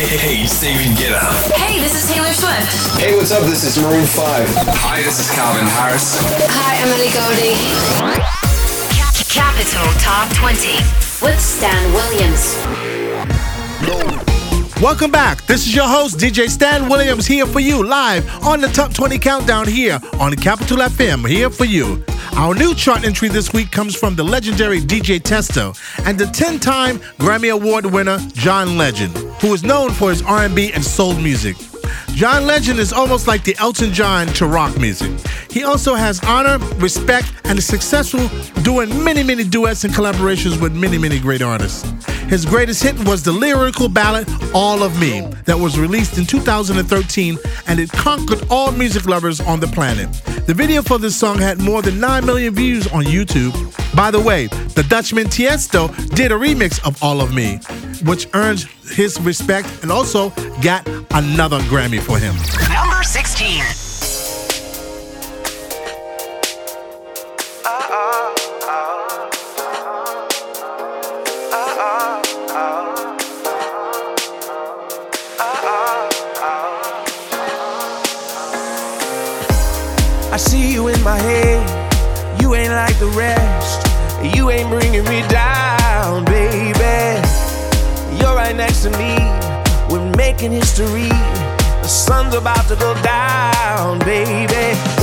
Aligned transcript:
Hey, 0.00 0.16
hey, 0.16 0.46
David 0.62 0.96
Guetta. 0.96 1.20
Hey, 1.52 1.78
this 1.78 1.92
is 1.92 2.10
Taylor 2.10 2.32
Swift. 2.32 2.98
Hey, 2.98 3.14
what's 3.14 3.32
up? 3.32 3.42
This 3.42 3.64
is 3.64 3.76
Maroon 3.84 4.06
5. 4.06 4.48
Hi, 4.80 5.02
this 5.02 5.20
is 5.20 5.30
Calvin 5.30 5.66
Harris. 5.76 6.16
Hi, 6.48 6.80
Emily 6.80 7.12
Goldie. 7.12 7.52
Capital 9.28 9.84
Top 10.00 10.32
20 10.32 10.80
with 11.20 11.38
Stan 11.38 11.92
Williams. 11.92 12.56
Welcome 14.80 15.10
back. 15.10 15.44
This 15.44 15.66
is 15.66 15.76
your 15.76 15.86
host, 15.86 16.16
DJ 16.16 16.48
Stan 16.48 16.88
Williams, 16.88 17.26
here 17.26 17.44
for 17.44 17.60
you 17.60 17.86
live 17.86 18.26
on 18.42 18.62
the 18.62 18.68
Top 18.68 18.94
20 18.94 19.18
Countdown 19.18 19.68
here 19.68 20.00
on 20.18 20.34
Capital 20.34 20.78
FM, 20.78 21.28
here 21.28 21.50
for 21.50 21.66
you. 21.66 22.02
Our 22.36 22.54
new 22.54 22.74
chart 22.74 23.04
entry 23.04 23.28
this 23.28 23.52
week 23.52 23.70
comes 23.70 23.94
from 23.94 24.16
the 24.16 24.22
legendary 24.24 24.80
DJ 24.80 25.20
Tiesto 25.20 25.76
and 26.06 26.18
the 26.18 26.24
10-time 26.24 26.98
Grammy 27.18 27.52
Award 27.52 27.86
winner 27.86 28.18
John 28.32 28.78
Legend, 28.78 29.16
who 29.40 29.52
is 29.52 29.62
known 29.62 29.90
for 29.90 30.10
his 30.10 30.22
R&B 30.22 30.72
and 30.72 30.84
soul 30.84 31.14
music. 31.16 31.56
John 32.14 32.46
Legend 32.46 32.78
is 32.78 32.92
almost 32.92 33.26
like 33.26 33.44
the 33.44 33.56
Elton 33.58 33.92
John 33.92 34.26
to 34.28 34.46
rock 34.46 34.78
music. 34.78 35.10
He 35.50 35.64
also 35.64 35.94
has 35.94 36.22
honor, 36.24 36.58
respect, 36.76 37.32
and 37.44 37.58
is 37.58 37.66
successful 37.66 38.28
doing 38.62 38.88
many, 39.04 39.22
many 39.22 39.44
duets 39.44 39.84
and 39.84 39.92
collaborations 39.92 40.60
with 40.60 40.74
many, 40.74 40.98
many 40.98 41.18
great 41.18 41.42
artists. 41.42 41.84
His 42.30 42.44
greatest 42.44 42.82
hit 42.82 42.96
was 43.08 43.24
the 43.24 43.32
lyrical 43.32 43.88
ballad 43.88 44.28
All 44.54 44.82
of 44.82 45.00
Me 45.00 45.20
that 45.46 45.58
was 45.58 45.78
released 45.78 46.16
in 46.16 46.26
2013 46.26 47.38
and 47.66 47.80
it 47.80 47.90
conquered 47.90 48.46
all 48.48 48.70
music 48.70 49.06
lovers 49.06 49.40
on 49.40 49.58
the 49.58 49.66
planet. 49.66 50.08
The 50.50 50.54
video 50.54 50.82
for 50.82 50.98
this 50.98 51.14
song 51.14 51.38
had 51.38 51.60
more 51.60 51.80
than 51.80 52.00
9 52.00 52.26
million 52.26 52.52
views 52.52 52.88
on 52.88 53.04
YouTube. 53.04 53.54
By 53.94 54.10
the 54.10 54.18
way, 54.18 54.48
the 54.48 54.82
Dutchman 54.82 55.28
Tiesto 55.28 55.94
did 56.16 56.32
a 56.32 56.34
remix 56.34 56.84
of 56.84 57.00
All 57.04 57.20
of 57.20 57.32
Me, 57.32 57.58
which 58.02 58.26
earned 58.34 58.66
his 58.82 59.20
respect 59.20 59.68
and 59.82 59.92
also 59.92 60.30
got 60.60 60.88
another 61.12 61.60
Grammy 61.70 62.00
for 62.00 62.18
him. 62.18 62.34
Number 62.68 63.00
16. 63.04 63.62
I 80.32 80.36
see 80.36 80.72
you 80.72 80.86
in 80.86 81.02
my 81.02 81.18
head. 81.18 82.40
You 82.40 82.54
ain't 82.54 82.70
like 82.70 82.96
the 83.00 83.08
rest. 83.08 83.86
You 84.36 84.50
ain't 84.50 84.68
bringing 84.70 85.04
me 85.04 85.26
down, 85.26 86.24
baby. 86.24 87.20
You're 88.16 88.36
right 88.36 88.54
next 88.54 88.82
to 88.82 88.90
me. 88.90 89.16
We're 89.90 90.14
making 90.16 90.52
history. 90.52 91.08
The 91.08 91.88
sun's 91.88 92.34
about 92.34 92.68
to 92.68 92.76
go 92.76 92.94
down, 93.02 93.98
baby. 94.00 94.99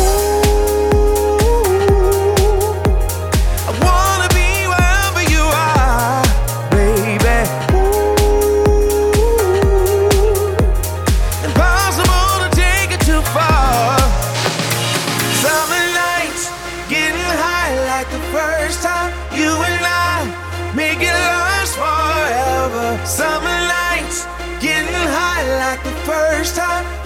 Time. 26.58 26.97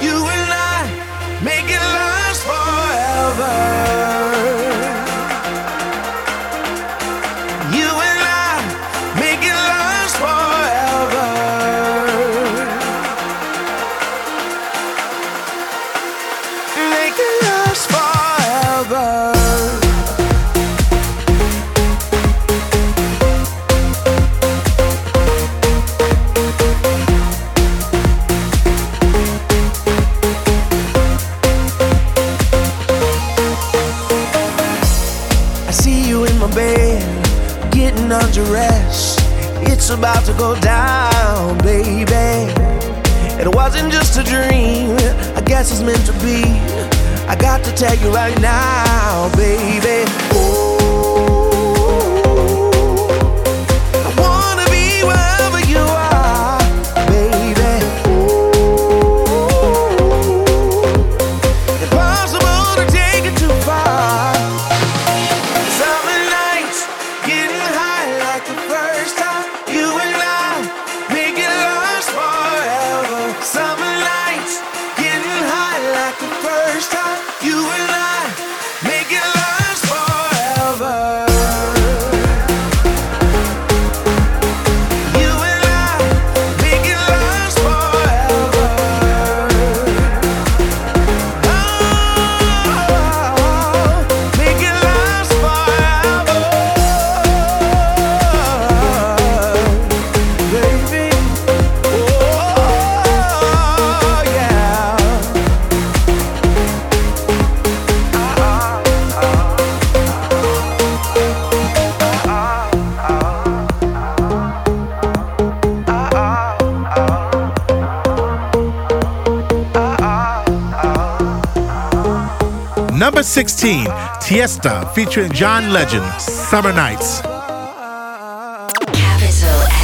Tiesto 124.52 124.94
featuring 124.94 125.32
John 125.32 125.72
Legend, 125.72 126.04
Summer 126.20 126.74
Nights. 126.74 127.22
Capital 127.22 127.40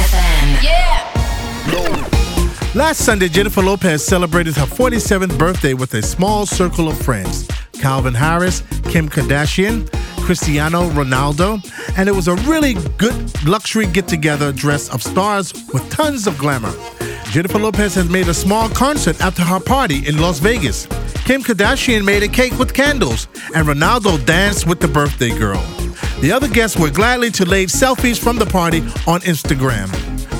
FM. 0.04 0.62
Yeah. 0.62 1.08
Last 2.74 2.98
Sunday, 2.98 3.28
Jennifer 3.28 3.62
Lopez 3.62 4.04
celebrated 4.04 4.56
her 4.56 4.66
47th 4.66 5.38
birthday 5.38 5.72
with 5.72 5.94
a 5.94 6.02
small 6.02 6.44
circle 6.44 6.86
of 6.88 6.98
friends 6.98 7.48
Calvin 7.80 8.12
Harris, 8.12 8.60
Kim 8.84 9.08
Kardashian, 9.08 9.90
Cristiano 10.20 10.90
Ronaldo, 10.90 11.62
and 11.96 12.06
it 12.08 12.12
was 12.12 12.28
a 12.28 12.34
really 12.34 12.74
good 12.98 13.46
luxury 13.46 13.86
get 13.86 14.06
together 14.06 14.52
dress 14.52 14.90
of 14.90 15.02
stars 15.02 15.54
with 15.72 15.88
tons 15.88 16.26
of 16.26 16.36
glamour. 16.36 16.74
Jennifer 17.30 17.58
Lopez 17.58 17.94
has 17.94 18.10
made 18.10 18.28
a 18.28 18.34
small 18.34 18.68
concert 18.70 19.18
after 19.22 19.42
her 19.42 19.60
party 19.60 20.06
in 20.06 20.18
Las 20.18 20.40
Vegas. 20.40 20.86
Kim 21.28 21.42
Kardashian 21.42 22.06
made 22.06 22.22
a 22.22 22.26
cake 22.26 22.58
with 22.58 22.72
candles, 22.72 23.28
and 23.54 23.68
Ronaldo 23.68 24.24
danced 24.24 24.66
with 24.66 24.80
the 24.80 24.88
birthday 24.88 25.28
girl. 25.28 25.60
The 26.22 26.32
other 26.32 26.48
guests 26.48 26.78
were 26.78 26.88
gladly 26.88 27.30
to 27.32 27.44
lay 27.44 27.66
selfies 27.66 28.18
from 28.18 28.38
the 28.38 28.46
party 28.46 28.78
on 29.06 29.20
Instagram. 29.20 29.90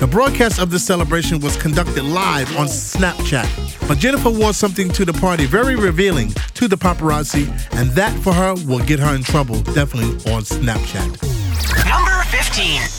The 0.00 0.06
broadcast 0.06 0.58
of 0.58 0.70
the 0.70 0.78
celebration 0.78 1.40
was 1.40 1.58
conducted 1.58 2.04
live 2.04 2.56
on 2.56 2.68
Snapchat, 2.68 3.86
but 3.86 3.98
Jennifer 3.98 4.30
wore 4.30 4.54
something 4.54 4.88
to 4.92 5.04
the 5.04 5.12
party 5.12 5.44
very 5.44 5.76
revealing 5.76 6.30
to 6.54 6.68
the 6.68 6.76
paparazzi, 6.76 7.48
and 7.72 7.90
that 7.90 8.18
for 8.22 8.32
her 8.32 8.54
will 8.66 8.82
get 8.86 8.98
her 8.98 9.14
in 9.14 9.22
trouble, 9.22 9.60
definitely 9.74 10.32
on 10.32 10.40
Snapchat. 10.40 11.22
Number 11.84 12.22
15. 12.30 12.97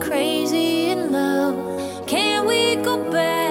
crazy, 0.00 0.90
in 0.90 1.12
love. 1.12 1.56
Can 2.06 2.46
we 2.46 2.76
go 2.76 2.96
back? 3.10 3.45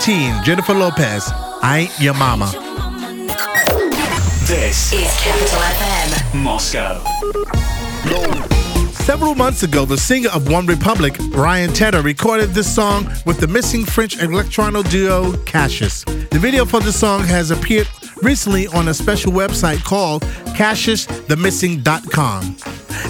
Jennifer 0.00 0.72
Lopez, 0.72 1.30
I 1.62 1.80
Ain't 1.80 2.00
Your 2.00 2.14
Mama. 2.14 2.46
This 4.46 4.94
is 4.94 5.14
Capital 5.20 5.58
FM, 5.58 6.42
Moscow. 6.42 7.04
Several 8.92 9.34
months 9.34 9.62
ago, 9.62 9.84
the 9.84 9.98
singer 9.98 10.30
of 10.30 10.50
One 10.50 10.64
Republic, 10.64 11.14
Ryan 11.32 11.74
Tedder, 11.74 12.00
recorded 12.00 12.54
this 12.54 12.74
song 12.74 13.12
with 13.26 13.40
the 13.40 13.46
missing 13.46 13.84
French 13.84 14.16
electrono 14.16 14.82
duo 14.90 15.36
Cassius. 15.44 16.02
The 16.04 16.38
video 16.38 16.64
for 16.64 16.80
the 16.80 16.92
song 16.92 17.24
has 17.24 17.50
appeared 17.50 17.86
recently 18.22 18.68
on 18.68 18.88
a 18.88 18.94
special 18.94 19.32
website 19.32 19.84
called 19.84 20.22
CassiusTheMissing.com. 20.56 22.56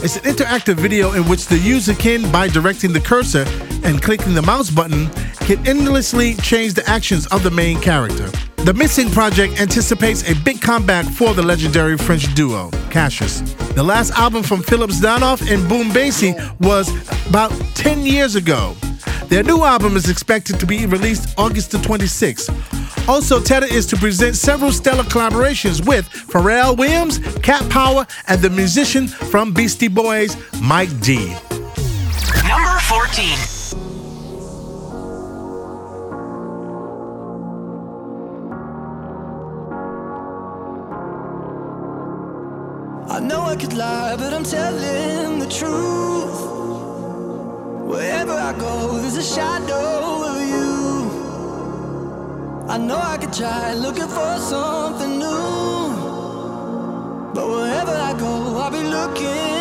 It's 0.02 0.16
an 0.16 0.22
interactive 0.22 0.74
video 0.74 1.12
in 1.12 1.28
which 1.28 1.46
the 1.46 1.58
user 1.58 1.94
can, 1.94 2.32
by 2.32 2.48
directing 2.48 2.92
the 2.92 3.00
cursor 3.00 3.44
and 3.84 4.02
clicking 4.02 4.34
the 4.34 4.42
mouse 4.42 4.70
button, 4.70 5.08
can 5.56 5.66
endlessly 5.66 6.34
change 6.36 6.74
the 6.74 6.88
actions 6.88 7.26
of 7.28 7.42
the 7.42 7.50
main 7.50 7.80
character. 7.80 8.30
The 8.58 8.72
Missing 8.72 9.10
Project 9.10 9.60
anticipates 9.60 10.22
a 10.30 10.34
big 10.44 10.60
comeback 10.60 11.04
for 11.06 11.34
the 11.34 11.42
legendary 11.42 11.98
French 11.98 12.32
duo, 12.36 12.70
Cassius. 12.88 13.40
The 13.74 13.82
last 13.82 14.12
album 14.12 14.44
from 14.44 14.62
Phillips 14.62 15.00
Donoff 15.00 15.40
and 15.52 15.68
Boom 15.68 15.88
Basie 15.88 16.36
was 16.60 16.88
about 17.28 17.50
10 17.74 18.06
years 18.06 18.36
ago. 18.36 18.76
Their 19.26 19.42
new 19.42 19.64
album 19.64 19.96
is 19.96 20.08
expected 20.08 20.60
to 20.60 20.66
be 20.66 20.86
released 20.86 21.34
August 21.36 21.72
the 21.72 21.78
26th. 21.78 23.08
Also, 23.08 23.40
Tedder 23.40 23.66
is 23.66 23.86
to 23.86 23.96
present 23.96 24.36
several 24.36 24.70
stellar 24.70 25.02
collaborations 25.02 25.84
with 25.84 26.08
Pharrell 26.10 26.78
Williams, 26.78 27.18
Cat 27.38 27.68
Power, 27.70 28.06
and 28.28 28.40
the 28.40 28.50
musician 28.50 29.08
from 29.08 29.52
Beastie 29.52 29.88
Boys, 29.88 30.36
Mike 30.60 31.00
D. 31.00 31.34
Number 32.46 32.78
14. 32.82 33.59
I 43.50 43.56
could 43.56 43.72
lie, 43.72 44.14
but 44.14 44.32
I'm 44.32 44.44
telling 44.44 45.40
the 45.40 45.48
truth. 45.48 46.40
Wherever 47.90 48.32
I 48.32 48.52
go, 48.56 48.96
there's 49.00 49.16
a 49.16 49.24
shadow 49.24 50.22
of 50.30 50.40
you. 50.54 50.70
I 52.68 52.78
know 52.78 52.96
I 52.96 53.16
could 53.16 53.32
try 53.32 53.74
looking 53.74 54.06
for 54.06 54.38
something 54.38 55.18
new. 55.18 55.90
But 57.34 57.48
wherever 57.48 57.90
I 57.90 58.12
go, 58.16 58.56
I'll 58.56 58.70
be 58.70 58.84
looking. 58.84 59.59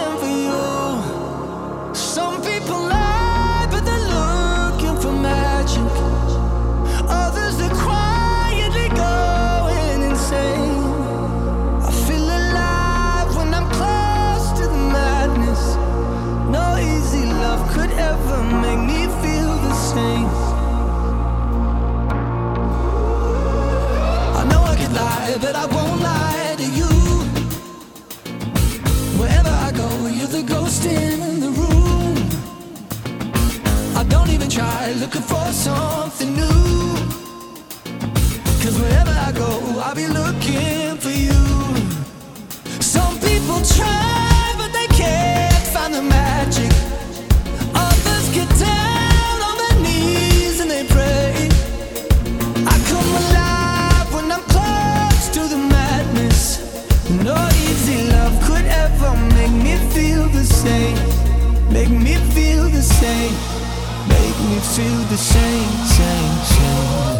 Make 63.01 64.37
me 64.49 64.59
feel 64.59 64.99
the 65.07 65.15
same, 65.15 65.85
same, 65.85 66.43
same. 66.43 67.18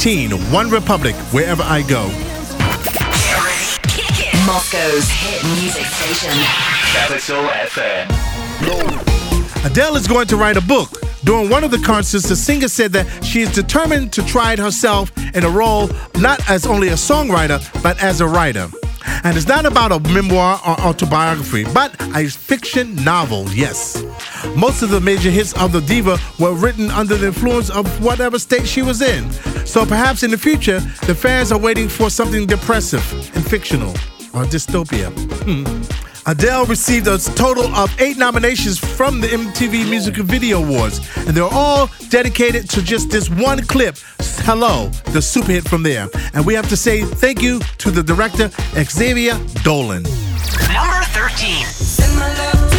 One 0.00 0.70
Republic, 0.70 1.14
wherever 1.30 1.62
I 1.62 1.82
go. 1.82 2.06
Moscow's 4.46 5.10
hit 5.10 5.44
music 5.60 5.84
station. 5.84 6.30
Capital 6.94 7.44
FM. 7.68 8.06
Adele 9.66 9.96
is 9.96 10.08
going 10.08 10.26
to 10.28 10.38
write 10.38 10.56
a 10.56 10.62
book. 10.62 10.88
During 11.24 11.50
one 11.50 11.64
of 11.64 11.70
the 11.70 11.80
concerts, 11.80 12.26
the 12.30 12.34
singer 12.34 12.68
said 12.68 12.92
that 12.92 13.22
she 13.22 13.42
is 13.42 13.52
determined 13.52 14.10
to 14.14 14.24
try 14.24 14.54
it 14.54 14.58
herself 14.58 15.12
in 15.36 15.44
a 15.44 15.50
role 15.50 15.90
not 16.16 16.48
as 16.48 16.64
only 16.64 16.88
a 16.88 16.92
songwriter, 16.94 17.60
but 17.82 18.02
as 18.02 18.22
a 18.22 18.26
writer. 18.26 18.68
And 19.22 19.36
it's 19.36 19.48
not 19.48 19.66
about 19.66 19.92
a 19.92 20.00
memoir 20.14 20.58
or 20.66 20.80
autobiography, 20.80 21.64
but 21.74 21.94
a 22.16 22.26
fiction 22.26 22.94
novel, 23.04 23.50
yes. 23.50 24.02
Most 24.56 24.82
of 24.82 24.90
the 24.90 25.00
major 25.00 25.30
hits 25.30 25.52
of 25.54 25.72
the 25.72 25.80
diva 25.80 26.18
were 26.38 26.54
written 26.54 26.90
under 26.90 27.16
the 27.16 27.28
influence 27.28 27.70
of 27.70 27.86
whatever 28.04 28.38
state 28.38 28.66
she 28.66 28.82
was 28.82 29.02
in. 29.02 29.30
So 29.66 29.84
perhaps 29.86 30.22
in 30.22 30.30
the 30.30 30.38
future, 30.38 30.80
the 31.06 31.14
fans 31.14 31.52
are 31.52 31.58
waiting 31.58 31.88
for 31.88 32.10
something 32.10 32.46
depressive 32.46 33.04
and 33.34 33.46
fictional 33.46 33.90
or 34.32 34.44
dystopia. 34.44 35.10
Hmm. 35.44 36.00
Adele 36.26 36.66
received 36.66 37.06
a 37.06 37.18
total 37.18 37.74
of 37.74 37.90
eight 38.00 38.16
nominations 38.16 38.78
from 38.78 39.20
the 39.20 39.28
MTV 39.28 39.88
Music 39.88 40.16
Video 40.16 40.62
Awards, 40.62 41.00
and 41.16 41.28
they're 41.28 41.44
all 41.44 41.90
dedicated 42.08 42.68
to 42.70 42.82
just 42.82 43.10
this 43.10 43.30
one 43.30 43.62
clip, 43.66 43.96
Hello, 44.44 44.88
the 45.12 45.22
super 45.22 45.52
hit 45.52 45.68
from 45.68 45.82
there. 45.82 46.08
And 46.34 46.44
we 46.46 46.54
have 46.54 46.68
to 46.68 46.76
say 46.76 47.02
thank 47.02 47.42
you 47.42 47.60
to 47.78 47.90
the 47.90 48.02
director, 48.02 48.50
Xavier 48.74 49.38
Dolan. 49.62 50.02
Number 50.72 51.02
13. 51.12 52.69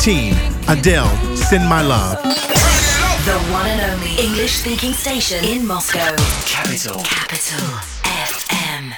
Adele, 0.00 1.36
Send 1.36 1.68
My 1.68 1.82
Love. 1.82 2.16
The 2.22 3.38
one 3.52 3.66
and 3.66 3.92
only 3.92 4.16
English 4.18 4.52
speaking 4.52 4.94
station 4.94 5.44
in 5.44 5.66
Moscow. 5.66 6.16
Capital. 6.46 7.02
Capital 7.02 7.66
FM. 8.04 8.94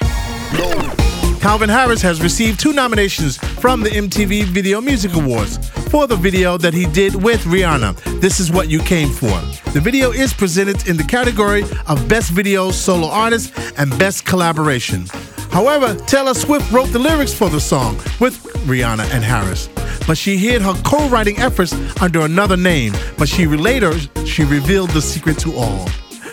Calvin 1.41 1.67
Harris 1.67 2.01
has 2.01 2.21
received 2.21 2.57
two 2.57 2.71
nominations 2.71 3.35
from 3.35 3.81
the 3.81 3.89
MTV 3.89 4.45
Video 4.45 4.79
Music 4.79 5.13
Awards 5.15 5.57
for 5.89 6.07
the 6.07 6.15
video 6.15 6.57
that 6.57 6.73
he 6.73 6.85
did 6.85 7.21
with 7.21 7.43
Rihanna, 7.43 8.21
This 8.21 8.39
Is 8.39 8.49
What 8.49 8.69
You 8.69 8.79
Came 8.79 9.09
For. 9.09 9.27
The 9.71 9.81
video 9.81 10.11
is 10.11 10.33
presented 10.33 10.87
in 10.87 10.95
the 10.95 11.03
category 11.03 11.63
of 11.85 12.07
Best 12.07 12.31
Video 12.31 12.71
Solo 12.71 13.09
Artist 13.09 13.53
and 13.77 13.89
Best 13.99 14.25
Collaboration. 14.25 15.07
However, 15.53 15.93
Taylor 16.07 16.33
Swift 16.33 16.71
wrote 16.71 16.87
the 16.87 16.97
lyrics 16.97 17.31
for 17.31 17.47
the 17.47 17.61
song 17.61 17.97
with 18.19 18.41
Rihanna 18.65 19.07
and 19.13 19.23
Harris. 19.23 19.69
But 20.07 20.17
she 20.17 20.35
hid 20.35 20.63
her 20.63 20.73
co-writing 20.83 21.37
efforts 21.37 21.73
under 22.01 22.21
another 22.21 22.57
name, 22.57 22.93
but 23.19 23.29
she 23.29 23.45
later 23.45 23.93
she 24.25 24.45
revealed 24.45 24.89
the 24.89 25.01
secret 25.01 25.37
to 25.39 25.53
all. 25.53 25.85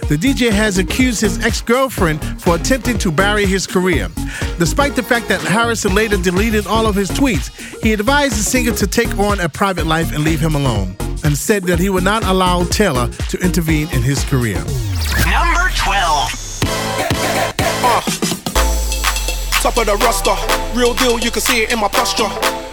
The 0.08 0.16
DJ 0.16 0.50
has 0.50 0.78
accused 0.78 1.20
his 1.20 1.38
ex 1.44 1.60
girlfriend 1.60 2.24
for 2.40 2.54
attempting 2.56 2.96
to 2.96 3.12
bury 3.12 3.44
his 3.44 3.66
career. 3.66 4.08
Despite 4.58 4.96
the 4.96 5.02
fact 5.02 5.28
that 5.28 5.42
Harrison 5.42 5.94
later 5.94 6.16
deleted 6.16 6.66
all 6.66 6.86
of 6.86 6.94
his 6.94 7.10
tweets, 7.10 7.50
he 7.82 7.92
advised 7.92 8.38
the 8.38 8.42
singer 8.42 8.72
to 8.72 8.86
take 8.86 9.18
on 9.18 9.38
a 9.40 9.50
private 9.50 9.86
life 9.86 10.14
and 10.14 10.24
leave 10.24 10.40
him 10.40 10.54
alone, 10.54 10.96
and 11.24 11.36
said 11.36 11.64
that 11.64 11.78
he 11.78 11.90
would 11.90 12.04
not 12.04 12.24
allow 12.24 12.64
Taylor 12.64 13.08
to 13.28 13.38
intervene 13.38 13.88
in 13.92 14.00
his 14.00 14.24
career. 14.24 14.64
Number 15.26 15.70
12. 15.76 15.99
Top 19.70 19.86
of 19.86 19.86
the 19.86 19.94
roster, 20.02 20.34
real 20.74 20.94
deal, 20.94 21.20
you 21.20 21.30
can 21.30 21.40
see 21.40 21.62
it 21.62 21.70
in 21.70 21.78
my 21.78 21.86
posture. 21.86 22.26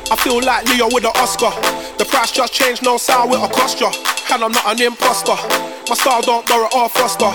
I 0.09 0.17
feel 0.17 0.41
like 0.41 0.65
Leo 0.65 0.89
with 0.89 1.05
an 1.05 1.13
Oscar. 1.21 1.53
The 2.01 2.05
price 2.09 2.31
just 2.31 2.57
changed, 2.57 2.81
no 2.81 2.97
sound 2.97 3.29
with 3.29 3.37
a 3.37 3.47
coster. 3.53 3.85
And 4.33 4.41
I'm 4.41 4.49
not 4.49 4.65
an 4.65 4.81
imposter. 4.81 5.37
My 5.85 5.93
style 5.93 6.25
don't 6.25 6.41
borrow 6.49 6.65
or 6.73 6.89
foster. 6.89 7.29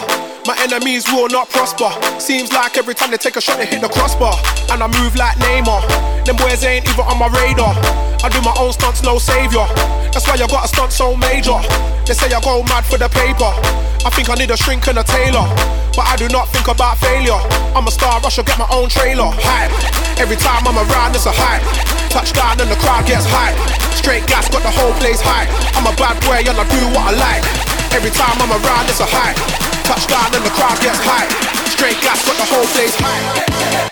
My 0.51 0.59
enemies 0.66 1.07
will 1.07 1.29
not 1.29 1.48
prosper. 1.48 1.94
Seems 2.18 2.51
like 2.51 2.77
every 2.77 2.98
time 2.98 3.12
they 3.12 3.22
take 3.22 3.37
a 3.37 3.40
shot, 3.40 3.59
they 3.59 3.66
hit 3.66 3.81
the 3.81 3.88
crossbar. 3.88 4.35
And 4.75 4.83
I 4.83 4.90
move 4.98 5.14
like 5.14 5.38
Neymar. 5.38 6.27
Them 6.27 6.42
boys 6.42 6.66
ain't 6.66 6.83
even 6.83 7.07
on 7.07 7.22
my 7.22 7.31
radar. 7.31 7.79
I 8.18 8.35
do 8.35 8.42
my 8.42 8.59
own 8.59 8.72
stunts, 8.72 9.07
no 9.07 9.22
savior. 9.22 9.62
That's 10.11 10.27
why 10.27 10.42
I 10.42 10.46
got 10.51 10.66
a 10.66 10.68
stunt 10.75 10.90
so 10.90 11.14
major. 11.14 11.62
They 12.03 12.18
say 12.18 12.35
I 12.35 12.42
go 12.42 12.66
mad 12.66 12.83
for 12.83 12.98
the 12.98 13.07
paper. 13.07 13.55
I 14.03 14.11
think 14.11 14.27
I 14.27 14.35
need 14.35 14.51
a 14.51 14.57
shrink 14.57 14.88
and 14.90 14.98
a 14.98 15.05
tailor. 15.07 15.46
But 15.92 16.09
I 16.09 16.16
do 16.16 16.28
not 16.28 16.48
think 16.48 16.68
about 16.68 16.96
failure. 16.98 17.37
I'm 17.76 17.87
a 17.87 17.92
star, 17.92 18.20
rush, 18.20 18.38
I 18.38 18.42
get 18.42 18.59
my 18.59 18.68
own 18.72 18.88
trailer. 18.88 19.28
Hype. 19.28 19.72
Every 20.16 20.37
time 20.37 20.64
I'm 20.64 20.81
around, 20.81 21.12
it's 21.12 21.26
a 21.28 21.33
hype. 21.33 21.61
Touchdown 22.09 22.61
and 22.61 22.70
the 22.72 22.81
crowd 22.81 23.05
gets 23.05 23.28
hype. 23.28 23.57
Straight 23.96 24.26
gas, 24.26 24.48
got 24.48 24.62
the 24.64 24.72
whole 24.72 24.92
place 25.00 25.20
hype. 25.20 25.52
I'm 25.76 25.85
a 25.85 25.94
bad 25.96 26.16
boy 26.24 26.40
and 26.40 26.57
I 26.57 26.64
do 26.64 26.81
what 26.96 27.12
I 27.12 27.14
like. 27.16 27.44
Every 27.92 28.11
time 28.11 28.37
I'm 28.40 28.52
around, 28.52 28.88
it's 28.88 29.00
a 29.00 29.09
hype. 29.09 29.37
Touchdown 29.85 30.33
and 30.33 30.44
the 30.44 30.52
crowd 30.57 30.81
gets 30.81 31.00
hype. 31.05 31.28
Straight 31.68 32.00
gas, 32.00 32.24
got 32.24 32.37
the 32.40 32.48
whole 32.48 32.66
place 32.72 32.96
hype. 32.96 33.91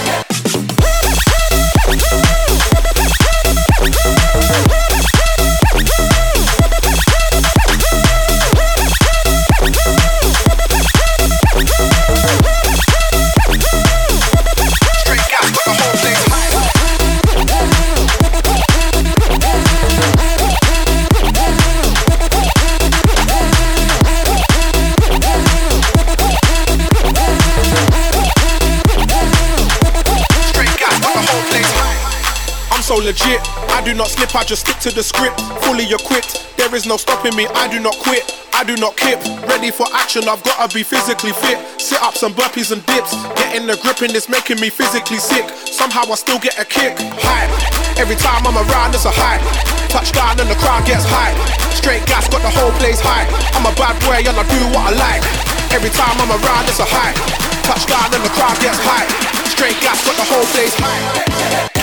So 32.91 32.99
legit. 32.99 33.39
I 33.71 33.79
do 33.87 33.95
not 33.95 34.11
slip, 34.11 34.35
I 34.35 34.43
just 34.43 34.67
stick 34.67 34.75
to 34.83 34.91
the 34.91 34.99
script. 34.99 35.39
Fully 35.63 35.87
equipped, 35.87 36.43
there 36.59 36.67
is 36.75 36.83
no 36.83 36.99
stopping 36.99 37.31
me. 37.39 37.47
I 37.55 37.71
do 37.71 37.79
not 37.79 37.95
quit, 38.03 38.27
I 38.51 38.67
do 38.67 38.75
not 38.75 38.99
kip. 38.99 39.23
Ready 39.47 39.71
for 39.71 39.87
action, 39.95 40.27
I've 40.27 40.43
gotta 40.43 40.67
be 40.75 40.83
physically 40.83 41.31
fit. 41.31 41.55
Sit 41.79 42.03
ups 42.03 42.19
and 42.19 42.35
burpees 42.35 42.75
and 42.75 42.83
dips. 42.91 43.15
Getting 43.39 43.63
the 43.63 43.79
grip 43.79 44.03
and 44.03 44.11
it's 44.11 44.27
making 44.27 44.59
me 44.59 44.67
physically 44.67 45.23
sick. 45.23 45.47
Somehow 45.71 46.03
I 46.11 46.19
still 46.19 46.39
get 46.43 46.59
a 46.59 46.67
kick. 46.67 46.99
Hype. 46.99 47.51
Every 47.95 48.19
time 48.19 48.43
I'm 48.43 48.59
around, 48.59 48.91
it's 48.91 49.07
a 49.07 49.13
hype. 49.15 49.39
Touchdown 49.87 50.43
and 50.43 50.51
the 50.51 50.59
crowd 50.59 50.83
gets 50.83 51.07
hype. 51.07 51.39
Straight 51.71 52.03
gas, 52.11 52.27
got 52.27 52.43
the 52.43 52.51
whole 52.51 52.75
place 52.75 52.99
hype. 52.99 53.31
I'm 53.55 53.63
a 53.63 53.73
bad 53.79 53.95
boy 54.03 54.19
and 54.19 54.35
I 54.35 54.43
do 54.51 54.59
what 54.75 54.91
I 54.91 54.93
like. 54.99 55.23
Every 55.71 55.91
time 55.95 56.19
I'm 56.19 56.33
around, 56.43 56.67
it's 56.67 56.83
a 56.83 56.87
hype. 56.87 57.15
Touchdown 57.63 58.11
and 58.11 58.23
the 58.27 58.33
crowd 58.35 58.59
gets 58.59 58.83
hype. 58.83 59.07
Straight 59.47 59.79
gas, 59.79 60.03
got 60.03 60.19
the 60.19 60.27
whole 60.27 60.47
place 60.51 60.75
hype. 60.75 61.80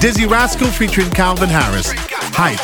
Dizzee 0.00 0.30
Rascal 0.30 0.68
featuring 0.68 1.10
Calvin 1.10 1.48
Harris. 1.48 1.92
Hype. 2.32 2.60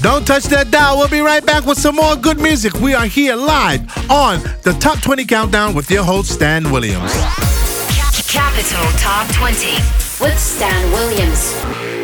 Don't 0.00 0.26
touch 0.26 0.44
that 0.44 0.70
dial. 0.70 0.96
We'll 0.96 1.08
be 1.08 1.20
right 1.20 1.44
back 1.44 1.66
with 1.66 1.78
some 1.78 1.96
more 1.96 2.16
good 2.16 2.40
music. 2.40 2.72
We 2.80 2.94
are 2.94 3.04
here 3.04 3.36
live 3.36 3.82
on 4.10 4.40
the 4.62 4.74
Top 4.80 5.00
20 5.02 5.26
Countdown 5.26 5.74
with 5.74 5.90
your 5.90 6.04
host, 6.04 6.30
Stan 6.30 6.70
Williams. 6.72 7.12
Capital 8.26 8.90
Top 8.98 9.30
20 9.34 9.74
with 10.24 10.38
Stan 10.38 10.90
Williams. 10.92 12.01